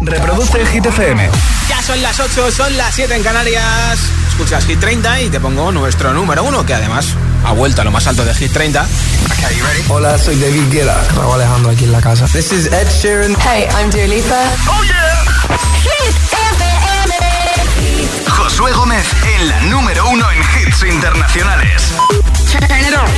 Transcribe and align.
Reproduce 0.00 0.64
Hit 0.66 0.84
FM. 0.86 1.18
Ya 1.68 1.82
son 1.82 2.00
las 2.02 2.18
8, 2.18 2.50
son 2.52 2.76
las 2.76 2.94
7 2.94 3.14
en 3.14 3.22
Canarias. 3.22 3.98
Escuchas 4.28 4.64
Hit 4.64 4.78
30 4.80 5.22
y 5.22 5.28
te 5.28 5.40
pongo 5.40 5.72
nuestro 5.72 6.12
número 6.12 6.44
1, 6.44 6.66
que 6.66 6.74
además 6.74 7.06
ha 7.44 7.52
vuelto 7.52 7.82
a 7.82 7.84
lo 7.84 7.90
más 7.90 8.06
alto 8.06 8.24
de 8.24 8.34
Hit 8.34 8.52
30. 8.52 8.82
Okay, 8.82 9.56
you 9.56 9.64
ready? 9.64 9.82
Hola, 9.88 10.18
soy 10.18 10.38
David 10.38 10.64
Guetta. 10.70 10.96
Raúl 11.16 11.34
Alejandro 11.36 11.70
aquí 11.70 11.84
en 11.84 11.92
la 11.92 12.00
casa. 12.00 12.26
This 12.28 12.52
is 12.52 12.66
Ed 12.66 12.88
Sheeran. 12.90 13.36
Hey, 13.40 13.68
I'm 13.78 13.90
Dua 13.90 14.06
Lipa. 14.06 14.50
Oh 14.68 14.82
yeah. 14.84 15.58
Hit 15.80 16.16
FM. 16.52 18.22
Josué 18.30 18.72
Gómez 18.72 19.06
en 19.38 19.48
la 19.48 19.60
número 19.62 20.08
1 20.08 20.26
en 20.30 20.38
hits 20.68 20.82
internacionales. 20.84 21.82
Turn 22.50 22.64
it 22.64 22.94
on. 22.94 23.08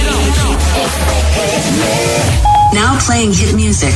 Now 2.74 2.98
playing 3.06 3.32
hit 3.34 3.54
music. 3.54 3.92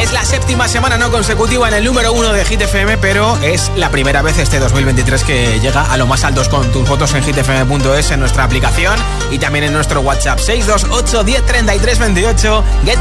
Es 0.00 0.12
la 0.14 0.24
séptima 0.24 0.66
semana 0.66 0.96
no 0.96 1.10
consecutiva 1.10 1.68
en 1.68 1.74
el 1.74 1.84
número 1.84 2.14
uno 2.14 2.32
de 2.32 2.42
Hit 2.46 2.62
pero 3.02 3.36
es 3.42 3.70
la 3.76 3.90
primera 3.90 4.22
vez 4.22 4.38
este 4.38 4.58
2023 4.58 5.22
que 5.24 5.60
llega 5.60 5.92
a 5.92 5.96
lo 5.98 6.06
más 6.06 6.24
altos 6.24 6.48
con 6.48 6.72
tus 6.72 6.88
fotos 6.88 7.12
en 7.12 7.22
hitfm.es, 7.22 8.10
en 8.10 8.20
nuestra 8.20 8.44
aplicación 8.44 8.94
y 9.30 9.36
también 9.38 9.64
en 9.64 9.74
nuestro 9.74 10.00
WhatsApp 10.00 10.38
628 10.38 11.22
10 11.22 11.44
33 11.46 11.98
28. 11.98 12.64
Get 12.86 12.98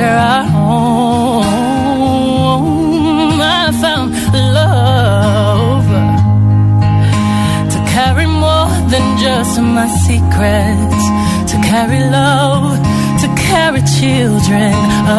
here 0.00 0.42
home. 0.56 3.40
I 3.60 3.62
found 3.84 4.08
love 4.60 5.88
to 7.72 7.78
carry 7.96 8.26
more 8.44 8.70
than 8.92 9.06
just 9.24 9.52
my 9.78 9.88
secrets, 10.06 11.00
to 11.50 11.56
carry 11.72 12.00
love, 12.22 12.72
to 13.22 13.26
carry 13.48 13.80
children 13.98 14.72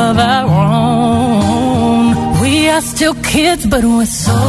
of 0.04 0.14
our 0.34 0.46
own. 0.80 2.06
We 2.42 2.54
are 2.76 2.86
still 2.94 3.16
kids, 3.34 3.64
but 3.74 3.82
we're 3.94 4.12
so 4.30 4.40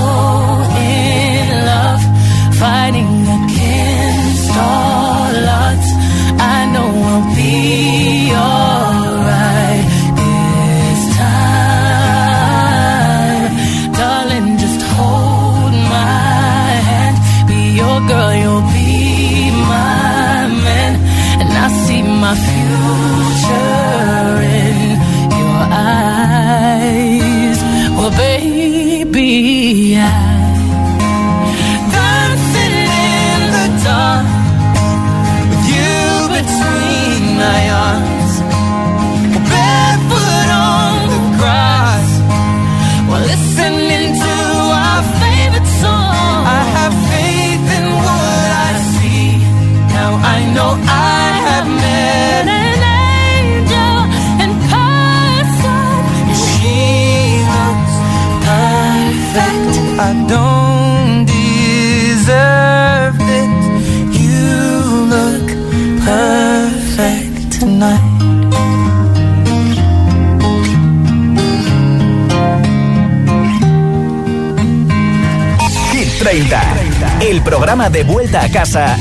programa 77.44 77.90
de 77.90 78.04
vuelta 78.04 78.42
a 78.42 78.48
casa 78.50 78.96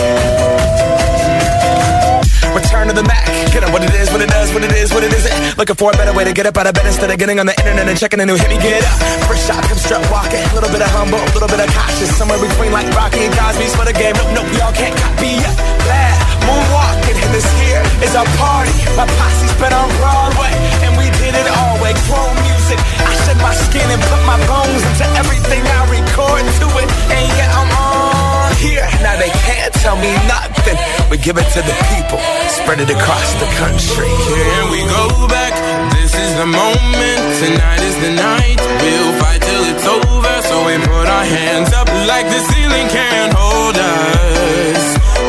Return 2.54 2.88
to 2.88 2.94
the 2.94 3.02
Mac. 3.02 3.24
Get 3.52 3.64
up 3.64 3.72
what 3.72 3.82
it 3.82 3.94
is, 3.94 4.10
what 4.10 4.20
it 4.20 4.28
does, 4.30 4.52
what 4.52 4.62
it 4.64 4.72
is, 4.72 4.92
what 4.92 5.04
it 5.04 5.12
isn't. 5.12 5.56
Looking 5.58 5.76
for 5.76 5.90
a 5.92 5.96
better 5.96 6.12
way 6.12 6.24
to 6.24 6.32
get 6.32 6.46
up 6.46 6.56
out 6.56 6.66
of 6.66 6.74
bed 6.74 6.86
instead 6.86 7.10
of 7.10 7.18
getting 7.18 7.38
on 7.38 7.46
the 7.46 7.54
internet 7.58 7.88
and 7.88 7.98
checking 7.98 8.20
a 8.20 8.26
new 8.26 8.34
hit. 8.36 8.48
Me 8.48 8.58
get 8.58 8.82
up. 8.82 8.98
First 9.26 9.46
shot, 9.46 9.62
come 9.64 9.78
strut 9.78 10.02
walking. 10.10 10.42
A 10.50 10.54
little 10.54 10.70
bit 10.70 10.82
of 10.82 10.90
humble, 10.90 11.18
a 11.22 11.30
little 11.34 11.48
bit 11.48 11.60
of 11.60 11.68
cautious. 11.74 12.10
Somewhere 12.16 12.38
between 12.40 12.72
like 12.72 12.90
Rocky 12.96 13.26
and 13.30 13.34
Cosby's 13.36 13.74
for 13.76 13.84
the 13.86 13.92
game. 13.92 14.14
Nope, 14.18 14.34
nope, 14.34 14.50
y'all 14.58 14.72
can't 14.74 14.94
copy. 14.98 15.38
Yeah. 15.38 15.54
Glad 15.86 16.14
moonwalking. 16.46 17.14
And 17.20 17.30
this 17.32 17.46
here 17.62 17.82
is 18.02 18.14
our 18.18 18.26
party. 18.38 18.74
My 18.98 19.06
posse's 19.06 19.54
been 19.60 19.72
on 19.72 19.88
Broadway. 20.00 20.50
And 20.84 20.89
did 21.32 21.46
it 21.46 21.54
all 21.56 21.76
way. 21.82 21.94
Chrome 22.06 22.36
music. 22.46 22.78
I 22.98 23.06
shed 23.26 23.38
my 23.40 23.54
skin 23.54 23.86
and 23.90 24.02
put 24.02 24.22
my 24.26 24.38
bones 24.50 24.82
into 24.82 25.06
everything 25.14 25.62
I 25.64 25.80
record 25.98 26.44
to 26.60 26.66
it. 26.82 26.88
And 27.14 27.26
yet 27.38 27.50
I'm 27.54 27.70
on 27.70 28.50
here. 28.58 28.84
Now 29.06 29.14
they 29.16 29.30
can't 29.46 29.72
tell 29.82 29.96
me 29.96 30.10
nothing. 30.26 30.76
We 31.10 31.16
give 31.18 31.38
it 31.38 31.46
to 31.56 31.60
the 31.62 31.76
people. 31.94 32.18
Spread 32.60 32.82
it 32.84 32.90
across 32.90 33.28
the 33.42 33.48
country. 33.62 34.10
Here 34.34 34.64
we 34.74 34.80
go 34.90 35.28
back. 35.30 35.54
This 35.98 36.12
is 36.14 36.30
the 36.36 36.48
moment. 36.50 37.22
Tonight 37.40 37.82
is 37.86 37.96
the 38.04 38.12
night. 38.14 38.58
We'll 38.82 39.14
fight 39.22 39.40
till 39.42 39.64
it's 39.70 39.86
over. 39.86 40.34
So 40.50 40.66
we 40.66 40.76
put 40.82 41.06
our 41.08 41.26
hands 41.26 41.70
up 41.72 41.88
like 42.10 42.26
the 42.26 42.40
ceiling 42.50 42.86
can't 42.90 43.32
hold 43.34 43.76
us. 43.78 44.84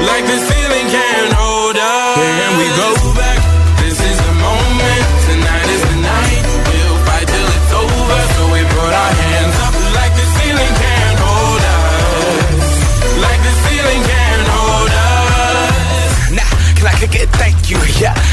Like 0.09 0.25
the 0.25 0.39
ceiling 0.49 0.87
can't 0.89 1.31
hold 1.33 1.77
us. 1.77 2.15
Here 2.19 2.53
we 2.59 2.67
go 2.77 3.10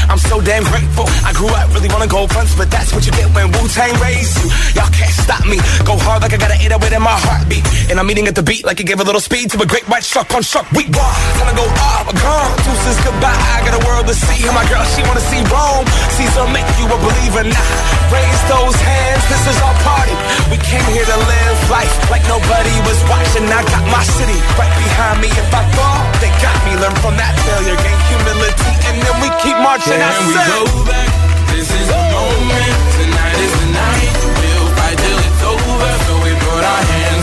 I'm 0.09 0.17
so 0.17 0.41
damn 0.41 0.63
grateful 0.63 1.05
grew 1.39 1.49
up 1.55 1.71
really 1.71 1.87
wanna 1.87 2.03
go 2.07 2.27
fronts, 2.27 2.51
but 2.59 2.67
that's 2.67 2.91
what 2.91 2.99
you 3.07 3.13
get 3.15 3.23
when 3.31 3.47
Wu-Tang 3.55 3.95
raised 4.03 4.35
you. 4.43 4.51
Y'all 4.75 4.91
can't 4.91 5.15
stop 5.15 5.39
me. 5.47 5.55
Go 5.87 5.95
hard 6.03 6.19
like 6.19 6.35
I 6.35 6.37
gotta 6.37 6.59
eat 6.59 6.67
it 6.67 6.91
in 6.91 6.99
my 7.03 7.15
heartbeat. 7.15 7.63
And 7.87 7.95
I'm 7.95 8.11
eating 8.11 8.27
at 8.27 8.35
the 8.35 8.43
beat 8.43 8.67
like 8.67 8.77
it 8.83 8.87
gave 8.91 8.99
a 8.99 9.07
little 9.07 9.23
speed 9.23 9.47
to 9.51 9.55
a 9.63 9.65
great 9.65 9.87
white 9.87 10.03
shark 10.03 10.27
on 10.35 10.43
shark. 10.43 10.67
We 10.75 10.83
raw. 10.91 10.99
Time 11.39 11.47
to 11.47 11.55
go 11.55 11.63
off, 11.63 12.11
oh, 12.11 12.11
gone. 12.11 12.51
Deuces 12.67 12.99
goodbye. 13.07 13.31
I 13.55 13.63
got 13.63 13.71
a 13.79 13.83
world 13.87 14.11
to 14.11 14.15
see. 14.19 14.43
And 14.43 14.51
my 14.51 14.67
girl, 14.67 14.83
she 14.91 14.99
wanna 15.07 15.23
see 15.31 15.39
Rome. 15.47 15.87
Caesar 16.19 16.43
make 16.51 16.67
you 16.75 16.91
a 16.91 16.97
believer 17.07 17.47
now. 17.47 17.55
Nah, 17.55 18.11
raise 18.19 18.41
those 18.51 18.75
hands. 18.83 19.23
This 19.31 19.43
is 19.47 19.57
our 19.63 19.75
party. 19.87 20.11
We 20.51 20.59
came 20.59 20.83
here 20.91 21.07
to 21.07 21.17
live 21.23 21.57
life 21.71 21.93
like 22.11 22.25
nobody 22.27 22.73
was 22.83 22.99
watching. 23.07 23.47
I 23.47 23.63
got 23.63 23.87
my 23.87 24.03
city 24.03 24.35
right 24.59 24.75
behind 24.75 25.23
me. 25.23 25.31
If 25.31 25.47
I 25.55 25.63
fall, 25.71 26.03
they 26.19 26.31
got 26.43 26.57
me. 26.67 26.75
Learn 26.83 26.95
from 26.99 27.15
that 27.15 27.31
failure, 27.47 27.79
gain 27.79 27.99
humility, 28.11 28.71
and 28.91 28.95
then 29.07 29.15
we 29.23 29.29
keep 29.39 29.55
marching. 29.63 29.95
Can 29.95 30.19
I 30.19 30.19
we 30.19 30.35
go 30.35 30.61
back? 30.91 31.28
This 31.59 31.69
is 31.73 31.87
the 31.89 31.93
moment. 31.93 32.79
Tonight 32.95 33.37
is 33.43 33.51
the 33.59 33.65
night. 33.65 34.17
We'll 34.39 34.75
fight 34.77 34.97
till 34.97 35.19
it's 35.19 35.43
over. 35.43 36.03
So 36.07 36.13
we 36.23 36.29
put 36.39 36.63
our 36.63 36.83
hands. 36.93 37.18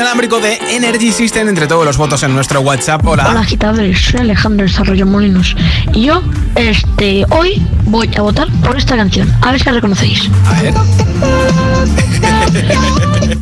inalámbrico 0.00 0.40
de 0.40 0.59
Energy 0.70 1.10
System 1.12 1.48
entre 1.48 1.66
todos 1.66 1.84
los 1.84 1.96
votos 1.96 2.22
en 2.22 2.32
nuestro 2.32 2.60
WhatsApp. 2.60 3.04
Hola. 3.04 3.26
Hola, 3.28 3.40
agitadores. 3.40 4.00
Soy 4.00 4.20
Alejandro 4.20 4.66
Desarrollo 4.66 5.04
Molinos. 5.04 5.56
Y 5.92 6.04
yo, 6.06 6.22
este, 6.54 7.24
hoy 7.30 7.60
voy 7.86 8.08
a 8.16 8.20
votar 8.22 8.46
por 8.64 8.76
esta 8.78 8.94
canción. 8.96 9.32
A 9.42 9.50
ver 9.50 9.58
si 9.60 9.66
la 9.66 9.72
reconocéis. 9.72 10.28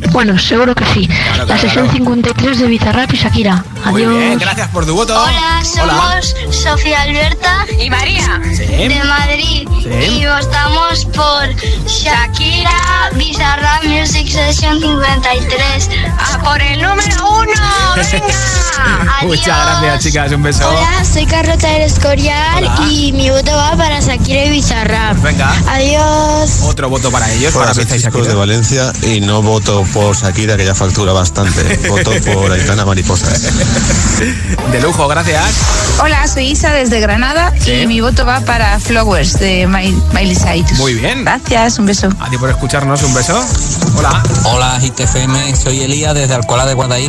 bueno, 0.11 0.39
seguro 0.39 0.73
que 0.73 0.85
sí. 0.93 1.07
la 1.47 1.57
sesión 1.57 1.87
53 1.91 2.59
de 2.59 2.65
Bizarrap 2.67 3.13
y 3.13 3.17
Shakira. 3.17 3.63
Adiós. 3.85 4.39
gracias 4.39 4.67
por 4.69 4.85
tu 4.87 4.95
voto. 4.95 5.13
Hola, 5.21 5.59
somos 5.63 6.35
Sofía 6.55 7.03
Alberta 7.03 7.65
y 7.79 7.89
María 7.91 8.41
de 8.67 9.01
Madrid. 9.05 9.67
Y 10.11 10.25
votamos 10.25 11.05
por 11.05 11.47
Shakira 11.87 12.71
Bizarrap 13.15 13.83
Music 13.83 14.29
Session 14.29 14.79
53. 14.79 15.89
A 16.17 16.35
ah, 16.35 16.41
por 16.43 16.61
el 16.61 16.81
número 16.81 17.18
Venga. 17.19 17.59
Muchas 19.23 19.45
gracias, 19.81 19.99
chicas. 20.03 20.31
Un 20.31 20.41
beso. 20.41 20.67
Hola, 20.69 21.03
soy 21.03 21.25
Carlota 21.25 21.67
del 21.67 21.81
Escorial 21.81 22.65
y 22.89 23.11
mi 23.11 23.29
voto 23.29 23.51
va 23.51 23.75
para 23.75 23.99
Shakira 23.99 24.45
y 24.45 24.49
Bizarra. 24.51 25.11
Venga. 25.15 25.53
Adiós. 25.67 26.61
Otro 26.63 26.87
voto 26.89 27.11
para 27.11 27.29
ellos, 27.31 27.53
para 27.53 27.73
Bizarra 27.73 28.19
y 28.19 28.21
de 28.27 28.35
Valencia 28.35 28.93
y 29.03 29.19
no 29.19 29.41
voto 29.41 29.83
por 29.93 30.15
Shakira, 30.15 30.55
que 30.55 30.65
ya 30.65 30.73
factura 30.75 31.11
bastante. 31.11 31.89
voto 31.89 32.11
por 32.33 32.51
Aitana 32.53 32.85
Mariposa. 32.85 33.27
De 34.71 34.79
lujo, 34.81 35.05
gracias. 35.07 35.43
Hola, 36.01 36.25
soy 36.27 36.47
Isa 36.51 36.71
desde 36.71 36.99
Granada 37.01 37.53
y 37.65 37.85
mi 37.87 37.99
voto 37.99 38.25
va 38.25 38.39
para 38.41 38.79
Flowers 38.79 39.37
de 39.39 39.67
Miley 39.67 40.35
Cyrus. 40.35 40.71
Muy 40.79 40.93
bien. 40.93 41.25
Gracias, 41.25 41.79
un 41.79 41.85
beso. 41.87 42.07
A 42.19 42.29
ti 42.29 42.37
por 42.37 42.49
escucharnos, 42.51 43.01
un 43.03 43.13
beso. 43.13 43.43
Hola. 43.97 44.21
Hola, 44.45 44.79
ITFM. 44.81 45.55
Soy 45.55 45.81
Elías 45.81 46.13
desde 46.15 46.33
Alcalá 46.35 46.65
de 46.65 46.73
Guadaí 46.73 47.08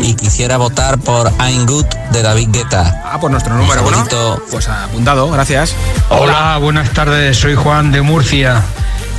y 0.00 0.14
quisiera 0.14 0.56
votar 0.56 0.98
por 0.98 1.30
I'm 1.38 1.66
Good 1.66 1.84
de 2.12 2.22
David 2.22 2.48
Guetta. 2.50 3.02
Ah, 3.04 3.12
por 3.12 3.20
pues 3.20 3.32
nuestro 3.32 3.54
número 3.56 3.82
bonito, 3.82 4.42
Pues 4.50 4.66
ha 4.70 4.84
apuntado, 4.84 5.30
gracias. 5.30 5.74
Hola. 6.08 6.22
Hola, 6.32 6.56
buenas 6.58 6.90
tardes. 6.94 7.36
Soy 7.36 7.54
Juan 7.54 7.92
de 7.92 8.00
Murcia. 8.00 8.62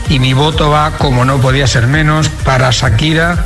Y 0.09 0.17
mi 0.17 0.33
voto 0.33 0.71
va, 0.71 0.93
como 0.97 1.25
no 1.25 1.37
podía 1.37 1.67
ser 1.67 1.85
menos, 1.85 2.27
para 2.43 2.71
Shakira 2.71 3.45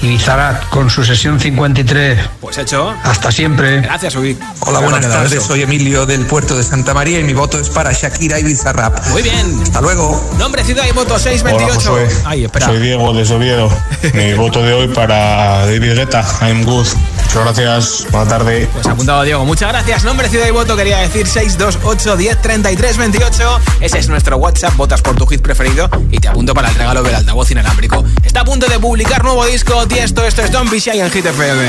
Ibizarat 0.00 0.66
con 0.68 0.90
su 0.90 1.02
sesión 1.04 1.40
53. 1.40 2.18
Pues 2.40 2.56
hecho. 2.58 2.94
Hasta 3.02 3.32
siempre. 3.32 3.80
Gracias, 3.80 4.14
Ubi. 4.14 4.38
Hola, 4.60 4.78
buenas 4.78 5.00
tardes. 5.00 5.42
Soy 5.42 5.62
Emilio 5.62 6.06
del 6.06 6.24
puerto 6.24 6.56
de 6.56 6.62
Santa 6.62 6.94
María 6.94 7.18
y 7.18 7.24
mi 7.24 7.32
voto 7.34 7.58
es 7.58 7.68
para 7.68 7.92
Shakira 7.92 8.38
y 8.38 8.44
Bizarrap. 8.44 9.08
Muy 9.08 9.22
bien. 9.22 9.60
Hasta 9.64 9.80
luego. 9.80 10.22
Nombre, 10.38 10.62
ciudad 10.62 10.84
y 10.88 10.92
voto 10.92 11.18
628. 11.18 12.50
Soy 12.60 12.78
Diego 12.80 13.12
de 13.12 13.22
Oviedo. 13.34 13.70
mi 14.14 14.34
voto 14.34 14.62
de 14.62 14.72
hoy 14.72 14.88
para 14.88 15.66
David 15.66 15.94
Guetta. 15.94 16.24
I'm 16.42 16.64
good. 16.64 16.86
Muchas 17.34 17.42
gracias, 17.58 18.06
buena 18.10 18.26
tarde. 18.26 18.68
Pues 18.72 18.86
apuntado 18.86 19.22
Diego, 19.22 19.44
muchas 19.44 19.68
gracias. 19.70 20.02
Nombre, 20.02 20.30
ciudad 20.30 20.46
y 20.46 20.50
voto 20.50 20.74
quería 20.76 20.96
decir 20.98 21.26
628 21.26 22.16
10 22.16 22.36
28. 22.96 23.60
Ese 23.80 23.98
es 23.98 24.08
nuestro 24.08 24.38
WhatsApp, 24.38 24.74
votas 24.76 25.02
por 25.02 25.14
tu 25.14 25.26
hit 25.26 25.42
preferido 25.42 25.90
y 26.10 26.18
te 26.20 26.28
apunto 26.28 26.54
para 26.54 26.70
el 26.70 26.74
regalo 26.76 27.02
del 27.02 27.14
altavoz 27.14 27.50
inalámbrico. 27.50 28.02
Está 28.24 28.40
a 28.40 28.44
punto 28.46 28.66
de 28.66 28.78
publicar 28.78 29.22
nuevo 29.24 29.44
disco, 29.44 29.86
Tiesto, 29.86 30.24
esto 30.24 30.40
es 30.42 30.50
Don 30.50 30.70
Bishai 30.70 31.00
en 31.00 31.10
Hit 31.10 31.26
FM. 31.26 31.68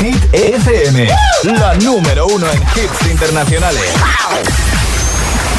Hit 0.00 0.24
FM, 0.32 1.06
la 1.60 1.74
número 1.74 2.26
uno 2.26 2.46
en 2.50 2.60
hits 2.62 3.10
internacionales. 3.10 3.82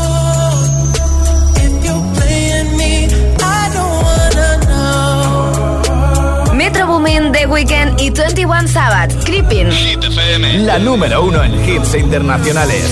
Metro 6.55 6.85
Boomin, 6.85 7.31
The 7.33 7.47
Weeknd 7.47 7.99
y 8.01 8.11
21 8.11 8.67
Sabbath, 8.67 9.15
Creeping. 9.25 9.71
Hit 9.71 10.03
FM, 10.03 10.59
la 10.63 10.77
número 10.77 11.23
uno 11.23 11.43
en 11.43 11.53
hits 11.55 11.95
internacionales. 11.95 12.83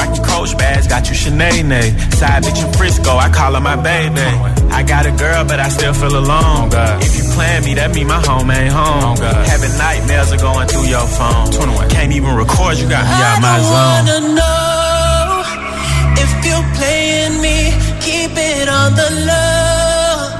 rock 0.00 0.16
your 0.16 0.24
coach 0.24 0.56
bags 0.56 0.86
got 0.86 1.08
you 1.08 1.14
shenanay. 1.14 1.88
Side 2.16 2.42
bitch 2.42 2.64
in 2.64 2.72
Frisco, 2.74 3.12
I 3.16 3.28
call 3.28 3.54
her 3.54 3.60
my 3.60 3.76
baby. 3.76 4.24
I 4.72 4.82
got 4.82 5.04
a 5.06 5.12
girl, 5.12 5.44
but 5.44 5.60
I 5.60 5.68
still 5.68 5.92
feel 5.94 6.16
alone. 6.16 6.68
Oh, 6.72 6.98
if 7.02 7.12
you 7.16 7.24
plan 7.36 7.64
me, 7.64 7.74
that 7.74 7.94
mean 7.94 8.06
my 8.06 8.20
home 8.26 8.50
ain't 8.50 8.72
home. 8.72 9.16
Oh, 9.20 9.28
Having 9.52 9.74
nightmares 9.86 10.32
are 10.32 10.40
going 10.48 10.66
through 10.68 10.86
your 10.96 11.06
phone. 11.18 11.48
Can't 11.90 12.12
even 12.12 12.34
record, 12.34 12.78
you 12.78 12.88
got 12.88 13.04
me 13.10 13.16
out 13.28 13.38
my 13.48 13.56
zone. 13.60 14.00
I 14.00 14.00
wanna 14.00 14.34
know 14.38 15.50
if 16.24 16.30
you 16.48 16.56
playing 16.78 17.36
me, 17.46 17.58
keep 18.06 18.32
it 18.50 18.68
on 18.80 18.90
the 19.00 19.08
low. 19.28 20.30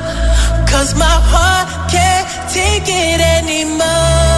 Cause 0.70 0.90
my 1.05 1.14
heart 1.33 1.66
can't 1.94 2.27
take 2.59 2.87
it 2.87 3.20
anymore. 3.38 4.29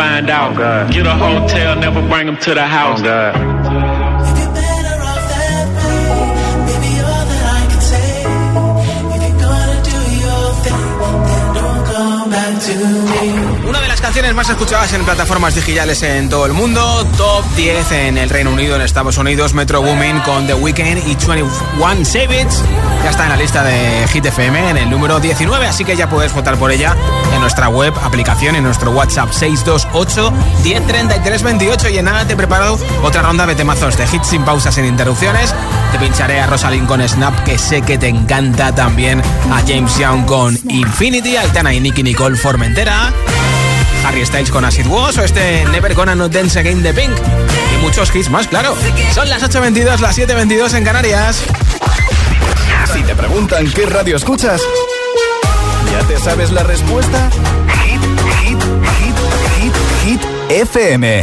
find 0.00 0.30
out. 0.30 0.56
Oh, 0.58 0.90
Get 0.90 1.06
a 1.06 1.12
hotel, 1.14 1.76
never 1.76 2.00
bring 2.08 2.24
them 2.26 2.38
to 2.38 2.54
the 2.54 2.62
oh, 2.64 2.66
house. 2.66 3.99
canciones 14.14 14.34
más 14.34 14.50
escuchadas 14.50 14.92
en 14.92 15.04
plataformas 15.04 15.54
digitales 15.54 16.02
en 16.02 16.28
todo 16.28 16.44
el 16.46 16.52
mundo. 16.52 17.06
Top 17.16 17.44
10 17.54 17.92
en 17.92 18.18
el 18.18 18.28
Reino 18.28 18.50
Unido, 18.50 18.74
en 18.74 18.82
Estados 18.82 19.16
Unidos. 19.18 19.54
Metro 19.54 19.82
Woman 19.82 20.18
con 20.22 20.48
The 20.48 20.54
Weeknd 20.54 20.98
y 21.06 21.14
21 21.14 21.48
Savage. 22.04 22.48
Ya 23.04 23.10
está 23.10 23.22
en 23.24 23.28
la 23.28 23.36
lista 23.36 23.62
de 23.62 24.08
Hit 24.12 24.26
FM 24.26 24.70
en 24.70 24.76
el 24.78 24.90
número 24.90 25.20
19, 25.20 25.64
así 25.64 25.84
que 25.84 25.94
ya 25.94 26.08
puedes 26.10 26.34
votar 26.34 26.56
por 26.58 26.72
ella 26.72 26.96
en 27.32 27.40
nuestra 27.40 27.68
web, 27.68 27.92
aplicación, 28.02 28.56
en 28.56 28.64
nuestro 28.64 28.90
WhatsApp 28.90 29.30
628 29.30 30.32
103328. 30.64 31.90
Y 31.90 31.98
en 31.98 32.06
nada 32.06 32.26
te 32.26 32.32
he 32.32 32.36
preparado 32.36 32.80
otra 33.04 33.22
ronda 33.22 33.46
de 33.46 33.54
temazos 33.54 33.96
de 33.96 34.06
hits 34.12 34.26
sin 34.26 34.42
pausas, 34.42 34.74
sin 34.74 34.86
interrupciones. 34.86 35.54
Te 35.92 36.00
pincharé 36.00 36.40
a 36.40 36.48
Rosalind 36.48 36.88
con 36.88 37.08
Snap, 37.08 37.44
que 37.44 37.58
sé 37.58 37.82
que 37.82 37.96
te 37.96 38.08
encanta 38.08 38.74
también. 38.74 39.20
A 39.52 39.60
James 39.68 39.96
Young 39.98 40.26
con 40.26 40.58
Infinity, 40.68 41.36
Altana 41.36 41.72
y 41.74 41.78
Nicky 41.78 42.02
Nicole 42.02 42.36
Formentera. 42.36 43.12
Harry 44.10 44.22
Styles 44.26 44.50
con 44.50 44.64
Acid 44.64 44.86
o 44.90 45.08
este 45.08 45.64
Never 45.70 45.94
Gonna 45.94 46.16
No 46.16 46.28
Dance 46.28 46.58
Again 46.58 46.82
de 46.82 46.92
Pink. 46.92 47.12
Y 47.74 47.82
muchos 47.82 48.12
hits 48.14 48.28
más, 48.28 48.48
claro. 48.48 48.74
Son 49.14 49.28
las 49.30 49.40
8.22, 49.44 49.98
las 50.00 50.18
7.22 50.18 50.74
en 50.76 50.84
Canarias. 50.84 51.42
Si 52.92 53.02
te 53.04 53.14
preguntan 53.14 53.70
qué 53.72 53.86
radio 53.86 54.16
escuchas, 54.16 54.62
¿ya 55.92 56.04
te 56.08 56.18
sabes 56.18 56.50
la 56.50 56.64
respuesta? 56.64 57.30
Hit, 57.84 58.00
hit, 58.48 58.58
hit, 59.04 59.16
hit, 59.60 59.72
hit, 60.04 60.20
FM. 60.48 61.22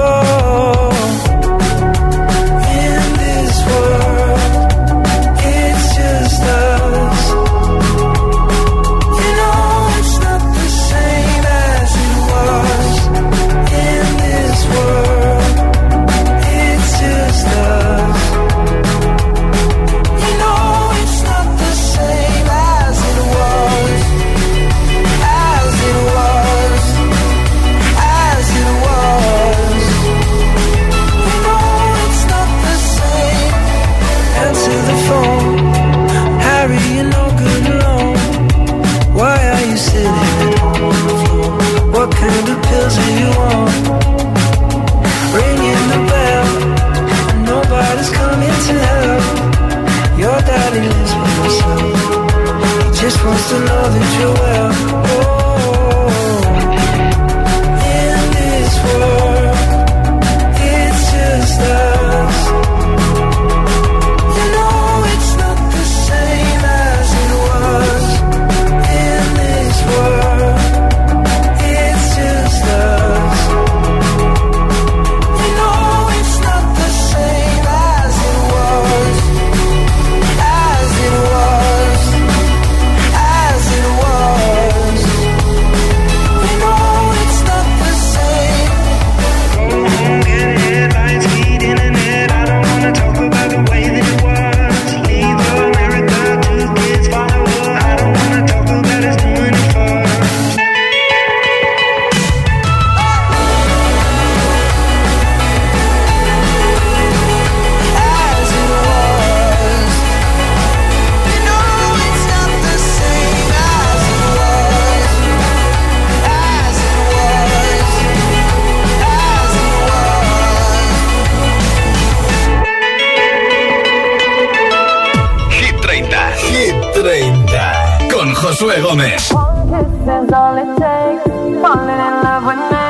Josué 128.61 128.79
One 128.83 128.99
kiss 129.09 129.31
is 129.31 130.31
all 130.33 130.55
it 130.55 130.69
takes, 130.77 131.63
falling 131.63 131.89
in 132.07 132.21
love 132.23 132.45
with 132.45 132.71
me. 132.71 132.80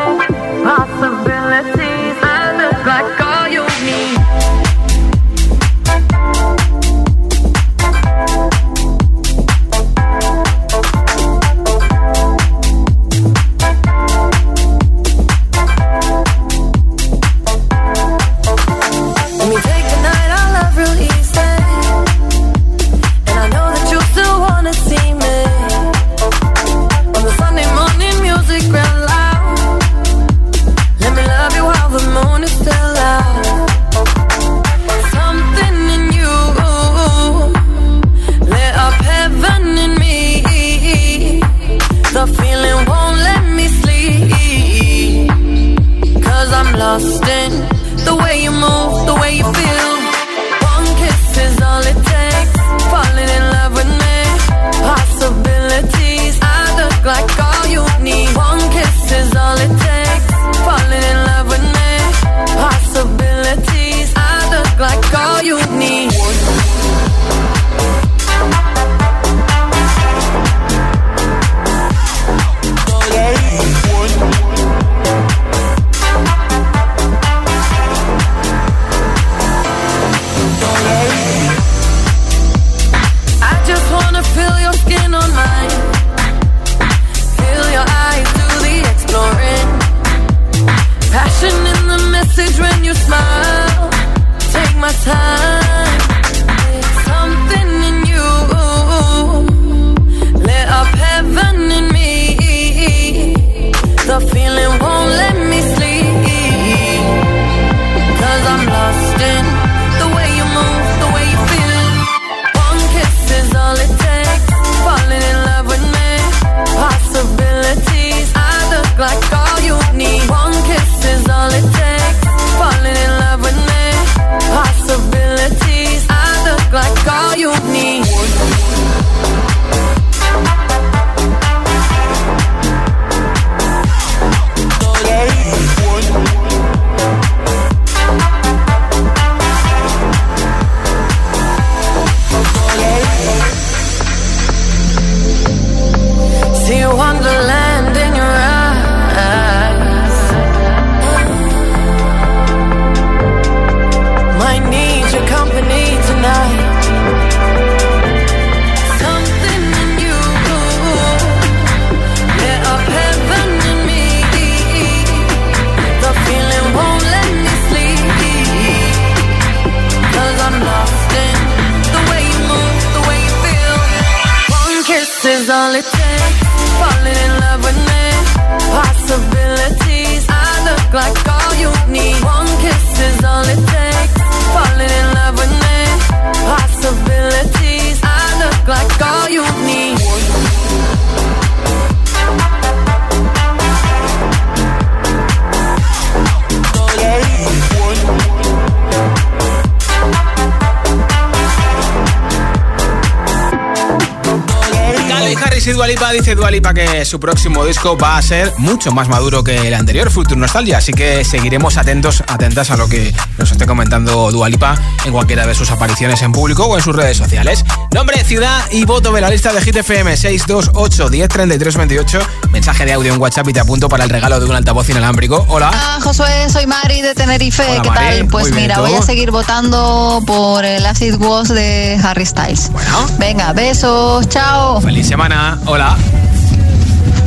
su 207.06 207.20
próximo 207.20 207.64
disco 207.66 207.98
va 207.98 208.18
a 208.18 208.22
ser 208.22 208.54
mucho 208.58 208.92
más 208.92 209.08
maduro 209.08 209.44
que 209.44 209.68
el 209.68 209.74
anterior, 209.74 210.10
Future 210.10 210.40
Nostalgia. 210.40 210.78
Así 210.78 210.94
que 210.94 211.24
seguiremos 211.24 211.78
atentos, 211.78 212.24
atentas 212.28 212.72
a 212.72 212.78
lo 212.78 212.88
que 212.90 213.14
nos 213.38 213.52
esté 213.52 213.66
comentando 213.66 214.32
Dualipa 214.32 214.76
en 215.06 215.12
cualquiera 215.12 215.46
de 215.46 215.54
sus 215.56 215.70
apariciones 215.72 216.22
en 216.22 216.32
público 216.32 216.66
o 216.66 216.78
en 216.78 216.84
sus 216.84 216.96
redes 216.96 217.18
sociales. 217.18 217.64
Nombre, 217.94 218.24
ciudad 218.24 218.64
y 218.72 218.86
voto 218.86 219.12
de 219.12 219.22
la 219.22 219.30
lista 219.30 219.54
de 219.54 219.62
Hit 219.62 219.76
FM 219.78 220.16
628 220.18 221.10
103328. 221.10 222.20
Mensaje 222.52 222.86
de 222.86 222.94
audio 222.94 223.14
en 223.14 223.20
WhatsApp 223.22 223.48
y 223.50 223.54
te 223.54 223.60
apunto 223.60 223.88
para 223.90 224.04
el 224.04 224.10
regalo 224.10 224.40
de 224.40 224.46
un 224.48 224.56
altavoz 224.56 224.90
inalámbrico. 224.90 225.46
Hola. 225.50 225.70
Hola 225.72 225.96
ah, 225.98 226.00
Josué, 226.04 226.50
soy 226.50 226.66
Mari 226.68 227.02
de 227.02 227.14
Tenerife. 227.14 227.66
¿Qué 227.84 227.90
tal? 227.90 228.28
Pues 228.28 228.52
mira, 228.54 228.80
voy 228.80 228.94
a 228.96 229.02
seguir 229.02 229.32
votando 229.32 230.22
por 230.26 230.66
el 230.66 230.86
Acid 230.86 231.16
Wash 231.16 231.50
de 231.50 232.00
Harry 232.04 232.26
Styles. 232.26 232.72
Bueno. 232.72 233.08
Venga, 233.20 233.54
besos, 233.54 234.28
chao. 234.30 234.82
Feliz 234.82 235.08
semana. 235.08 235.60
Hola. 235.66 235.96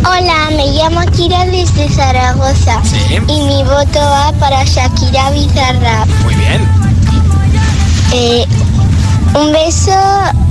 Hola, 0.07 0.51
me 0.51 0.67
llamo 0.73 1.01
Kira 1.17 1.47
desde 1.47 1.89
Zaragoza. 1.89 2.81
Y 3.27 3.41
mi 3.43 3.63
voto 3.65 3.99
va 4.01 4.33
para 4.39 4.63
Shakira 4.65 5.31
Bizarra. 5.31 6.05
Muy 6.25 6.35
bien. 6.35 6.63
Eh, 8.13 8.45
un 9.35 9.51
beso 9.51 9.93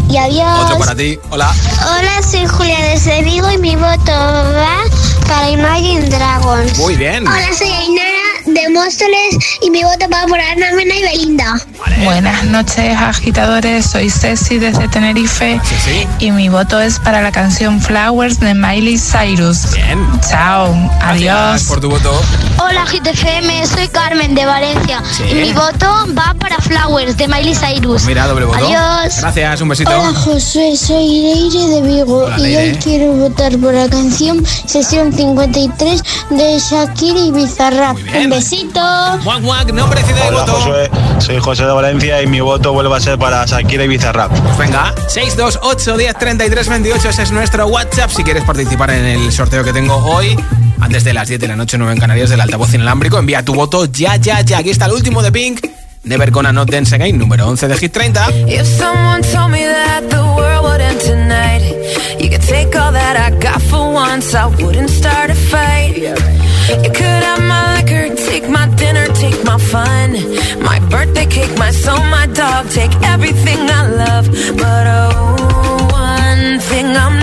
y 0.09 0.17
adiós. 0.17 0.59
Otro 0.65 0.79
para 0.79 0.95
ti. 0.95 1.19
Hola. 1.29 1.53
Hola, 1.97 2.21
soy 2.27 2.47
Julia 2.47 2.79
desde 2.81 3.21
Vigo 3.21 3.49
y 3.51 3.57
mi 3.59 3.75
voto 3.75 4.11
va 4.11 4.81
para 5.27 5.49
Imagine 5.51 6.09
Dragons. 6.09 6.75
Muy 6.79 6.95
bien. 6.95 7.27
Hola, 7.27 7.53
soy 7.55 7.69
Ainara 7.69 8.22
de 8.53 8.69
Móstoles 8.69 9.37
y 9.61 9.69
mi 9.71 9.83
voto 9.83 10.05
va 10.13 10.25
por 10.27 10.39
Ana 10.39 10.71
Mena 10.75 10.95
y 10.95 11.01
Belinda. 11.03 11.55
Buenas 12.03 12.43
noches, 12.45 12.95
agitadores. 12.97 13.85
Soy 13.85 14.09
Ceci 14.09 14.59
desde 14.59 14.87
Tenerife 14.89 15.59
y 16.19 16.31
mi 16.31 16.49
voto 16.49 16.79
es 16.79 16.99
para 16.99 17.21
la 17.21 17.31
canción 17.31 17.81
Flowers 17.81 18.39
de 18.39 18.53
Miley 18.53 18.99
Cyrus. 18.99 19.59
Chao, 20.29 20.69
adiós. 21.01 21.33
Gracias 21.35 21.63
por 21.67 21.79
tu 21.81 21.89
voto. 21.89 22.21
Hola, 22.63 22.85
GTFM. 22.85 23.65
Soy 23.65 23.87
Carmen 23.87 24.35
de 24.35 24.45
Valencia 24.45 25.01
y 25.31 25.33
mi 25.33 25.51
voto 25.53 25.87
va 26.15 26.35
para 26.37 26.57
Flowers 26.57 27.17
de 27.17 27.27
Miley 27.27 27.55
Cyrus. 27.55 27.93
Pues 27.93 28.05
mira, 28.05 28.27
doble 28.27 28.45
voto. 28.45 28.65
Adiós. 28.67 29.15
Gracias, 29.19 29.61
un 29.61 29.69
besito. 29.69 29.99
Hola, 29.99 30.13
José. 30.19 30.77
Soy 30.77 31.07
Leire 31.07 31.67
de 31.69 31.81
Vigo 31.81 32.29
y 32.37 32.55
hoy 32.55 32.77
quiero 32.83 33.13
votar 33.13 33.57
por 33.57 33.73
la 33.73 33.89
canción 33.89 34.45
Sesión 34.65 35.11
53 35.11 36.03
de 36.29 36.59
Shakira 36.59 37.19
y 37.19 37.31
Bizarrap. 37.31 37.97
Un 37.97 38.42
Guac, 39.23 39.41
guac, 39.41 39.71
nombre, 39.71 40.01
voto. 40.29 40.75
Soy 41.19 41.39
José 41.39 41.63
de 41.65 41.71
Valencia 41.71 42.21
y 42.21 42.27
mi 42.27 42.41
voto 42.41 42.73
vuelve 42.73 42.93
a 42.93 42.99
ser 42.99 43.17
para 43.17 43.45
Shakira 43.45 43.85
y 43.85 43.87
Bizarrap. 43.87 44.31
venga, 44.59 44.93
628 45.07 45.95
10 45.97 46.13
33 46.19 46.67
28, 46.67 47.09
ese 47.09 47.23
es 47.23 47.31
nuestro 47.31 47.65
WhatsApp 47.67 48.09
si 48.11 48.21
quieres 48.21 48.43
participar 48.43 48.89
en 48.91 49.05
el 49.05 49.31
sorteo 49.31 49.63
que 49.63 49.71
tengo 49.71 49.95
hoy. 49.95 50.37
Antes 50.81 51.05
de 51.05 51.13
las 51.13 51.29
10 51.29 51.39
de 51.39 51.47
la 51.47 51.55
noche, 51.55 51.77
9 51.77 51.93
en 51.93 51.99
Canarias, 52.01 52.29
del 52.31 52.41
altavoz 52.41 52.73
inalámbrico, 52.73 53.17
envía 53.17 53.45
tu 53.45 53.55
voto 53.55 53.85
ya, 53.85 54.17
ya, 54.17 54.41
ya. 54.41 54.57
Aquí 54.57 54.71
está 54.71 54.87
el 54.87 54.91
último 54.91 55.21
de 55.21 55.31
Pink, 55.31 55.65
Never 56.03 56.29
Gonna 56.29 56.51
Not 56.51 56.69
Dance 56.69 56.93
Again, 56.95 57.17
número 57.17 57.47
11 57.47 57.69
de 57.69 57.77
Hit 57.77 57.93
30. 57.93 58.27
me 58.27 59.67
world 60.59 60.99
tonight, 61.01 61.63
you 62.19 62.27
could 62.29 62.41
take 62.45 62.75
all 62.77 62.91
that 62.91 63.15
a 65.29 65.33
fight. 65.33 65.97
You 66.81 66.91
could 66.91 67.03
have 67.03 67.52
Take 68.29 68.49
my 68.49 68.67
dinner, 68.75 69.07
take 69.07 69.43
my 69.43 69.57
fun, 69.57 70.13
my 70.63 70.79
birthday 70.89 71.25
cake, 71.25 71.55
my 71.57 71.71
soul, 71.71 71.97
my 71.99 72.25
dog. 72.27 72.69
Take 72.69 72.93
everything 73.03 73.57
I 73.59 73.81
love, 73.89 74.27
but 74.57 74.85
oh, 74.87 75.87
one 75.91 76.59
thing 76.61 76.85
I'm 77.03 77.22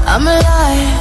I'm 0.06 0.22
alive 0.26 0.91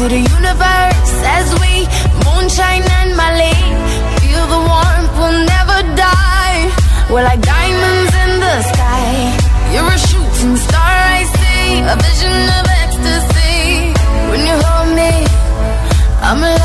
to 0.00 0.08
the 0.08 0.22
universe 0.40 1.12
as 1.38 1.46
we 1.60 1.72
moonshine 2.24 2.86
and 3.00 3.10
Mali. 3.20 3.58
Feel 4.20 4.44
the 4.54 4.60
warmth, 4.70 5.12
will 5.20 5.38
never 5.54 5.78
die. 6.08 6.58
We're 7.10 7.24
like 7.30 7.42
diamonds 7.42 8.12
in 8.24 8.32
the 8.44 8.56
sky. 8.72 9.08
You're 9.72 9.90
a 9.96 9.98
shooting 10.08 10.54
star, 10.66 10.94
I 11.18 11.20
see. 11.36 11.66
A 11.92 11.94
vision 12.06 12.36
of 12.58 12.64
ecstasy. 12.84 13.66
When 14.30 14.40
you 14.48 14.56
hold 14.66 14.90
me, 15.00 15.14
I'm 16.28 16.40
in 16.50 16.59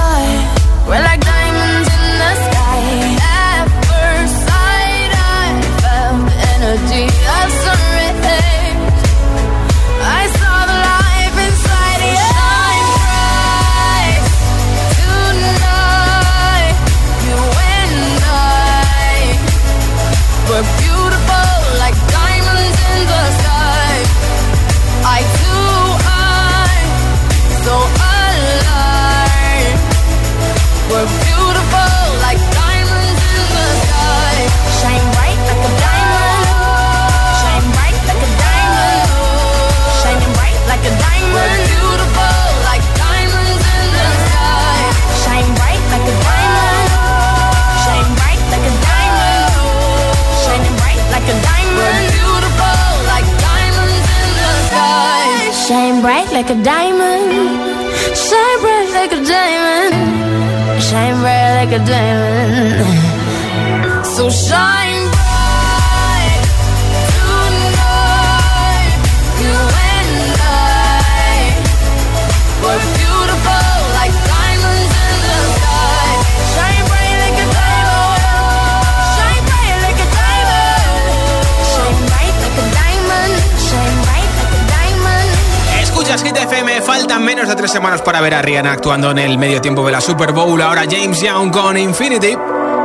actuando 88.65 89.11
en 89.11 89.17
el 89.17 89.37
medio 89.37 89.59
tiempo 89.59 89.85
de 89.85 89.91
la 89.91 89.99
Super 90.01 90.31
Bowl. 90.31 90.61
Ahora 90.61 90.83
James 90.89 91.21
Young 91.21 91.51
con 91.51 91.77
Infinity. 91.77 92.35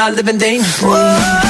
I 0.00 0.10
living 0.10 0.40
in 0.40 0.60
Whoa. 0.62 1.47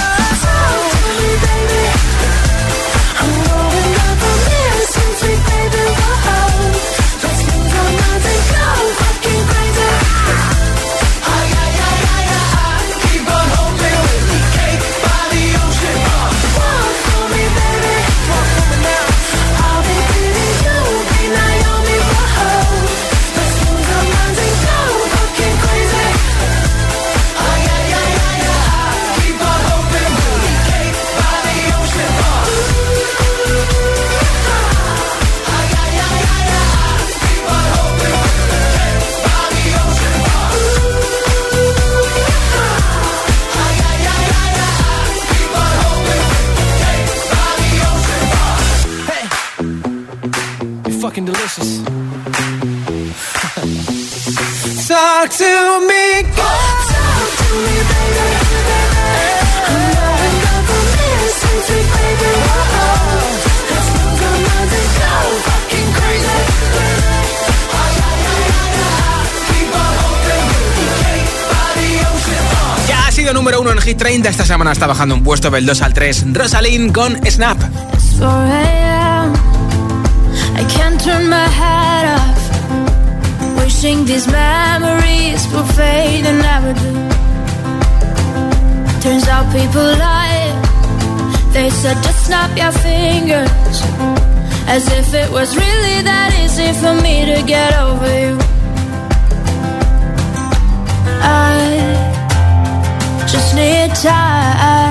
número 73.51 73.62
uno 73.62 73.70
en 73.72 73.78
Hit 73.78 73.96
30 73.96 74.28
esta 74.28 74.44
semana 74.44 74.72
está 74.72 74.86
bajando 74.86 75.14
un 75.14 75.22
puesto 75.24 75.49
del 75.51 75.64
2 75.64 75.80
al 75.80 75.94
3. 75.94 76.34
Rosalind 76.34 76.92
con 76.92 77.16
Snap. 77.26 77.57
I 78.20 78.24
can't 80.66 81.01
turn 81.03 81.30
my 81.30 81.46
head 81.49 82.14
off. 82.18 82.36
Wishing 83.64 84.05
these 84.05 84.30
memories 84.30 85.49
will 85.51 85.64
fade 85.74 86.26
and 86.26 86.42
never 86.42 86.74
do. 86.74 87.09
Turns 89.03 89.26
out 89.28 89.51
people 89.51 89.80
lie. 89.82 90.53
They 91.55 91.70
said 91.70 91.96
just 92.03 92.26
snap 92.26 92.51
your 92.55 92.72
fingers. 92.82 93.51
As 94.66 94.86
if 94.92 95.14
it 95.14 95.32
was 95.32 95.57
really 95.57 96.03
that 96.03 96.34
easy 96.44 96.74
for 96.74 96.92
me 97.01 97.24
to 97.34 97.40
get 97.46 97.72
over 97.80 98.12
you. 98.12 98.38
I 101.22 102.05
just 103.33 103.55
need 103.55 103.95
time. 103.97 104.89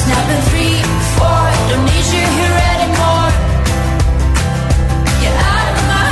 Snapping 0.00 0.42
three, 0.48 0.78
four, 1.16 1.40
don't 1.68 1.84
need 1.90 2.06
you 2.14 2.24
here 2.38 2.56
anymore. 2.74 3.30
you 5.22 5.30
out 5.52 5.66
of 5.72 5.78
my 5.90 6.04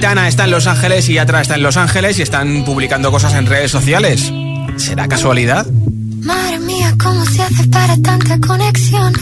Aitana 0.00 0.28
está 0.28 0.44
en 0.44 0.50
Los 0.50 0.66
Ángeles 0.66 1.10
y 1.10 1.18
Atra 1.18 1.42
está 1.42 1.56
en 1.56 1.62
Los 1.62 1.76
Ángeles 1.76 2.18
y 2.18 2.22
están 2.22 2.64
publicando 2.64 3.10
cosas 3.10 3.34
en 3.34 3.44
redes 3.44 3.70
sociales. 3.70 4.32
¿Será 4.78 5.06
casualidad? 5.06 5.66
Madre 6.22 6.58
mía, 6.60 6.94
¿cómo 6.98 7.22
se 7.26 7.42
hace 7.42 7.68
para 7.68 7.94
tanta 7.98 8.40
conexión? 8.40 9.12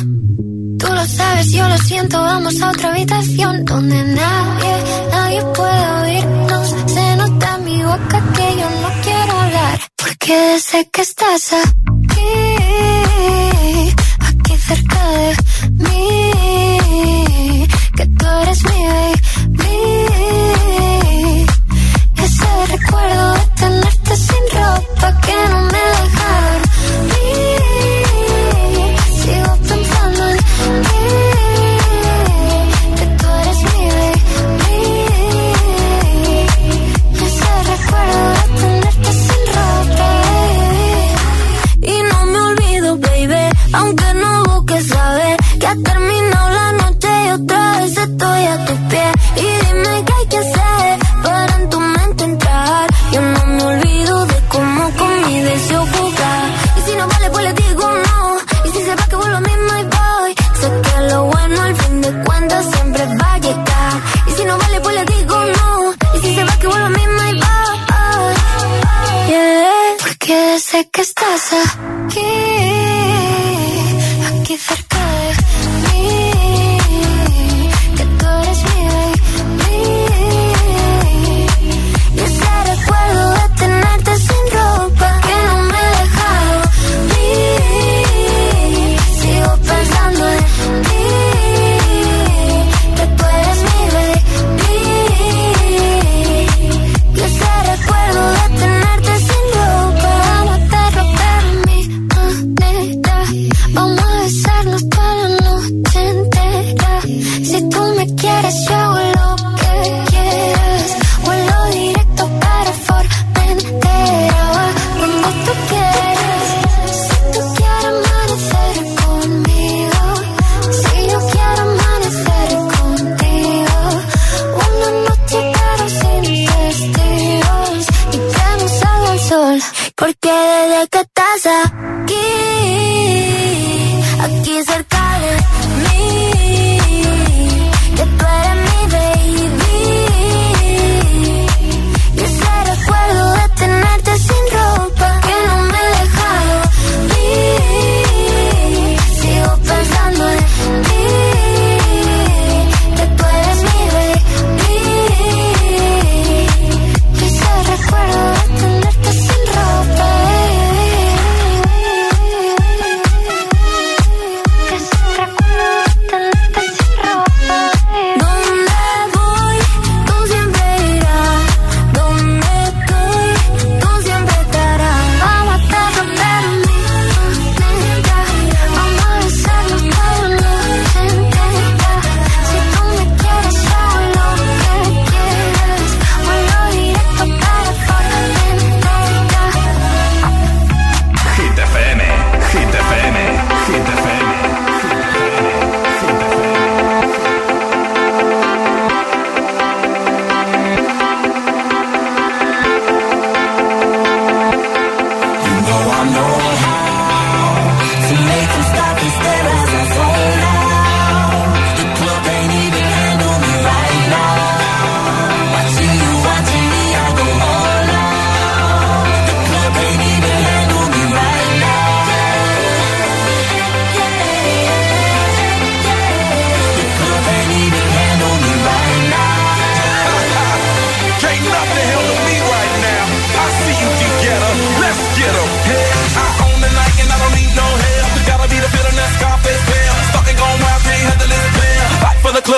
Tú 0.78 0.86
lo 0.88 1.04
sabes, 1.04 1.50
yo 1.50 1.66
lo 1.68 1.76
siento, 1.78 2.20
vamos 2.22 2.62
a 2.62 2.68
otra 2.70 2.90
habitación 2.92 3.64
donde 3.64 4.04
nadie, 4.04 4.76
nadie 5.10 5.42
pueda 5.52 6.02
oírnos. 6.02 6.74
Se 6.86 7.16
nota 7.16 7.58
mi 7.58 7.82
boca 7.82 8.22
que 8.36 8.56
yo 8.60 8.70
no 8.80 9.02
quiero 9.02 9.32
hablar, 9.40 9.80
porque 9.96 10.60
sé 10.60 10.88
que 10.92 11.02
estás 11.02 11.54
aquí. 11.54 11.77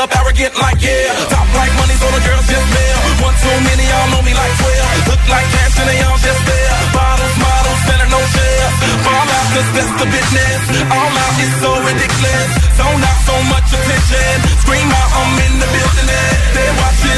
up 0.00 0.10
arrogant 0.16 0.56
like 0.56 0.80
yeah. 0.80 1.12
Top 1.28 1.44
like 1.60 1.68
money's 1.76 2.00
on 2.00 2.12
the 2.16 2.22
girls 2.24 2.46
just 2.48 2.66
male. 2.72 3.00
One 3.20 3.36
too 3.36 3.52
many, 3.68 3.84
y'all 3.84 4.08
know 4.16 4.22
me 4.24 4.32
like 4.32 4.54
12. 4.56 5.12
Look 5.12 5.22
like 5.28 5.44
cash 5.52 5.76
and 5.76 5.88
they 5.92 6.00
all 6.08 6.16
just 6.16 6.40
there. 6.48 6.74
Bottles, 6.96 7.36
models, 7.36 7.80
better 7.84 8.08
no 8.08 8.20
share. 8.32 8.68
Fall 9.04 9.28
out, 9.28 9.46
cause 9.52 9.68
that's 9.76 9.92
the 10.00 10.06
business. 10.08 10.60
All 10.88 11.12
out 11.20 11.34
is 11.44 11.52
so 11.60 11.70
ridiculous. 11.84 12.48
So 12.80 12.86
not 12.96 13.18
so 13.28 13.36
much 13.52 13.68
attention. 13.76 14.32
Scream 14.64 14.88
out, 14.88 15.10
I'm 15.20 15.32
in 15.46 15.52
the 15.60 15.68
business. 15.68 16.32
They 16.56 16.68
watching 16.80 17.09